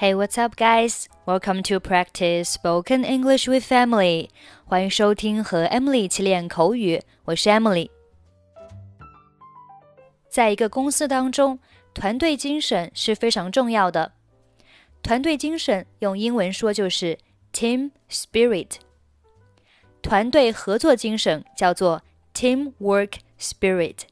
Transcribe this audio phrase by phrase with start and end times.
[0.00, 1.08] Hey, what's up, guys?
[1.26, 4.28] Welcome to practice spoken English with Emily.
[4.64, 7.02] 欢迎收听和 Emily 一起练口语。
[7.24, 7.90] 我是 Emily。
[10.28, 11.58] 在一个公司当中，
[11.92, 14.12] 团队精神是非常重要的。
[15.02, 17.18] 团队精神用英文说就是
[17.52, 18.76] team spirit。
[20.00, 22.00] 团队合作精神叫做
[22.32, 24.02] teamwork spirit。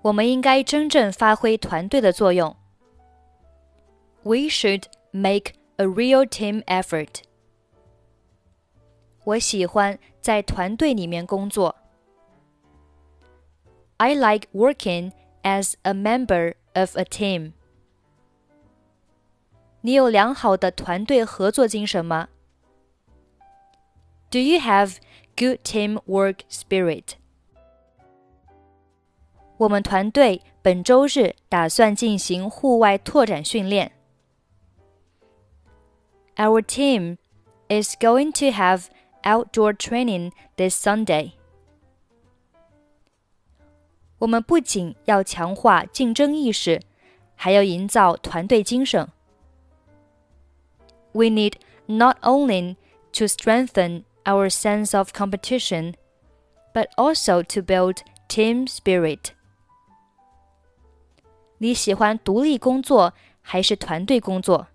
[0.00, 2.56] 我们应该真正发挥团队的作用。
[4.25, 7.23] We should make a real team effort.
[9.23, 11.75] 我喜欢在团队里面工作。
[13.97, 15.11] I like working
[15.43, 17.53] as a member of a team.
[19.81, 22.29] 你有良好的团队合作精神吗？
[24.29, 24.97] Do you have
[25.35, 27.13] good teamwork spirit?
[29.57, 33.91] 我们团队本周日打算进行户外拓展训练。
[36.37, 37.17] our team
[37.67, 38.85] is going to have
[39.23, 41.33] outdoor training this Sunday.
[44.19, 46.81] 我们不仅要强化竞争意识，
[47.35, 49.07] 还要营造团队精神。
[51.13, 51.55] We need
[51.87, 52.75] not only
[53.13, 55.95] to strengthen our sense of competition,
[56.73, 59.31] but also to build team spirit.
[61.57, 64.67] 你喜欢独立工作还是团队工作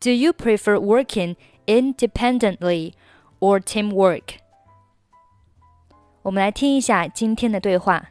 [0.00, 2.92] ？do you prefer working independently
[3.40, 4.36] or teamwork?
[6.22, 8.08] 我们来听一下今天的对话。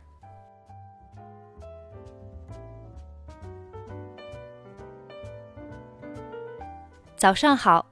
[7.15, 7.85] 早上好，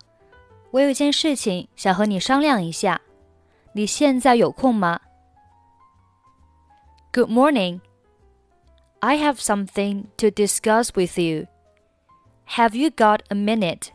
[0.71, 2.99] 我有件事情想和你商量一下，
[3.73, 4.99] 你现在有空吗？
[7.13, 7.81] Good morning.
[9.01, 11.47] I have something to discuss with you.
[12.47, 13.89] Have you got a minute?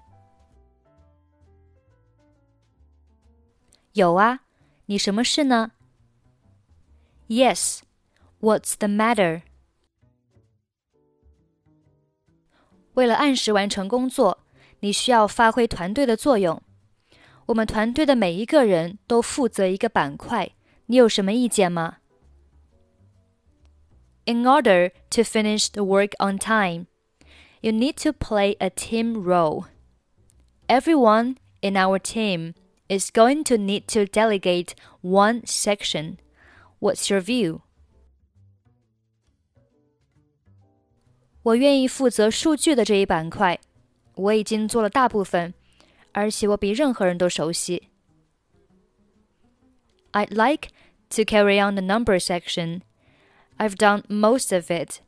[3.93, 4.41] 有啊，
[4.87, 5.72] 你什么事呢？
[7.28, 7.81] Yes.
[8.41, 9.43] What's the matter?
[12.94, 14.44] 为了按时完成工作，
[14.81, 16.62] 你需要发挥团队的作用。
[17.47, 20.53] 我们团队的每一个人都负责一个板块，
[20.87, 21.99] 你有什么意见吗？
[24.27, 26.87] In order to finish the work on time,
[27.60, 29.65] you need to play a team role.
[30.69, 32.55] Everyone in our team
[32.88, 36.19] is going to need to delegate one section.
[36.81, 37.60] What's your view?
[41.43, 43.60] 我愿意负责数据的这一板块，
[44.15, 45.53] 我已经做了大部分，
[46.12, 47.88] 而且我比任何人都熟悉。
[50.12, 50.69] I'd like
[51.10, 52.82] to carry on the number section.
[53.59, 55.00] I've done most of it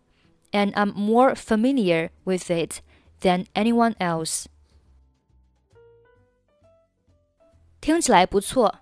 [0.52, 2.80] and I'm more familiar with it
[3.20, 4.46] than anyone else.
[7.80, 8.80] 听起来不错。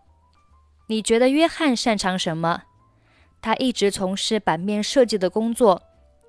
[0.86, 2.62] 你觉得约翰擅长什么？
[3.40, 5.82] 他一直从事版面设计的工作，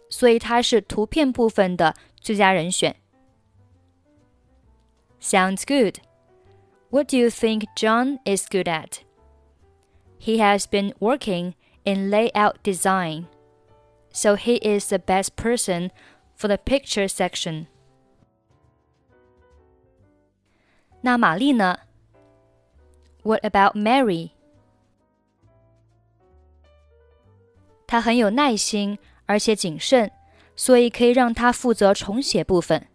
[0.09, 2.95] 所以他是图片部分的最佳人选。
[5.21, 5.99] Sounds good.
[6.89, 8.99] What do you think John is good at?
[10.19, 11.53] He has been working
[11.83, 13.25] in layout design
[14.11, 15.91] so he is the best person
[16.35, 17.67] for the picture section.
[21.01, 21.79] 那玛丽呢？
[23.23, 24.31] What about Mary？
[27.87, 30.11] 她很有耐心，而且谨慎，
[30.55, 32.87] 所以可以让她负责重写部分。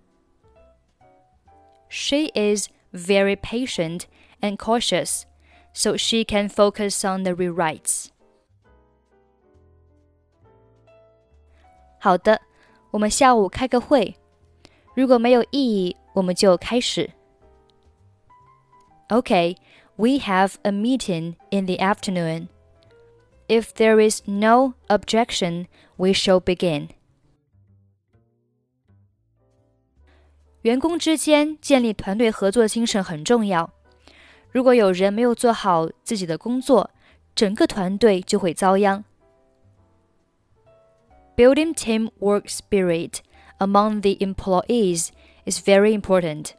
[1.89, 4.03] She is very patient
[4.41, 5.23] and cautious,
[5.73, 8.09] so she can focus on the rewrites.
[12.06, 12.40] 好的，
[12.92, 14.16] 我们下午开个会。
[14.94, 17.10] 如果没有异议，我们就开始。
[19.10, 19.58] Okay,
[19.96, 22.50] we have a meeting in the afternoon.
[23.48, 26.90] If there is no objection, we shall begin.
[30.62, 33.74] 员工之间建立团队合作精神很重要。
[34.52, 36.92] 如果有人没有做好自己的工作，
[37.34, 39.04] 整个团队就会遭殃。
[41.37, 43.23] Building teamwork spirit
[43.59, 45.11] among the employees
[45.45, 46.55] is very important.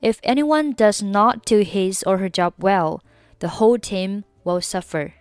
[0.00, 3.00] If anyone does not do his or her job well,
[3.40, 5.12] the whole team will suffer.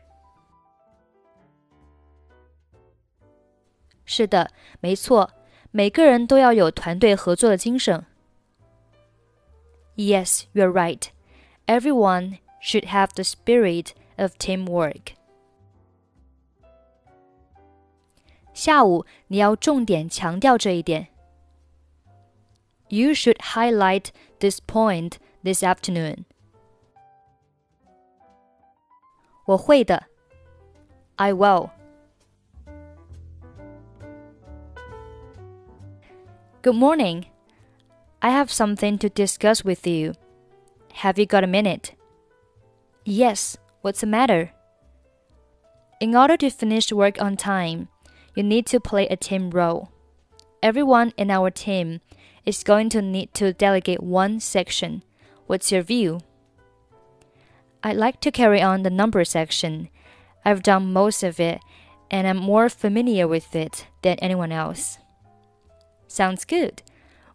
[4.06, 5.32] 是的，没错，
[5.72, 8.06] 每个人都要有团队合作的精神。
[9.96, 11.10] Yes, you're right.
[11.66, 15.16] Everyone should have the spirit of teamwork.
[18.62, 21.08] 下午你要重点强调这一点。
[22.90, 24.08] You should highlight
[24.40, 26.26] this point this afternoon.
[29.46, 30.06] 我会的。
[31.16, 31.72] I will.
[36.62, 37.26] Good morning.
[38.20, 40.14] I have something to discuss with you.
[41.02, 41.94] Have you got a minute?
[43.06, 43.58] Yes.
[43.82, 44.52] What's the matter?
[46.00, 47.88] In order to finish work on time,
[48.35, 49.91] you need to play a team role.
[50.63, 52.01] Everyone in our team
[52.45, 55.03] is going to need to delegate one section.
[55.47, 56.21] What's your view?
[57.83, 59.89] I'd like to carry on the number section.
[60.45, 61.61] I've done most of it
[62.11, 64.99] and I'm more familiar with it than anyone else.
[66.07, 66.83] Sounds good.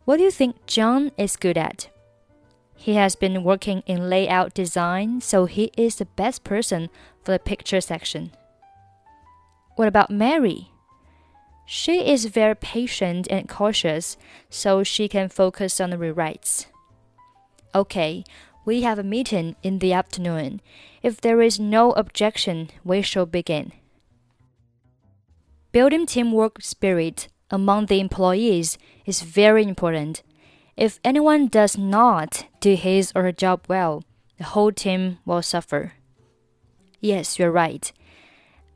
[0.06, 1.90] What do you think John is good at?
[2.76, 6.90] He has been working in layout design, so he is the best person
[7.24, 8.32] for the picture section.
[9.76, 10.70] What about Mary?
[11.70, 14.16] She is very patient and cautious,
[14.50, 16.68] so she can focus on the rewrites.
[17.76, 18.24] Okay,
[18.64, 20.62] we have a meeting in the afternoon.
[21.04, 23.74] If there is no objection, we shall begin.
[25.74, 30.24] Building teamwork spirit among the employees is very important.
[30.78, 34.06] If anyone does not do his or her job well,
[34.38, 35.96] the whole team will suffer.
[37.02, 37.92] Yes, you're right.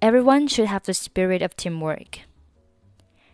[0.02, 2.20] Everyone should have the spirit of teamwork.